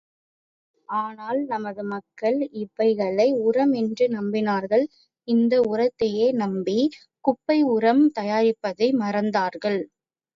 ஆனால் 0.89 1.39
நமது 1.47 1.83
மக்கள் 1.89 2.37
இவைகளை 2.61 3.27
உரம் 3.41 3.73
என்று 3.81 4.05
நம்பினார்கள் 4.11 4.85
இந்த 5.27 5.53
உரத்தையே 5.69 6.27
நம்பி, 6.39 6.79
குப்பை 7.25 7.59
உரம் 7.75 8.03
தயாரிப்பதை 8.11 8.89
மறந்தார்கள். 9.01 9.79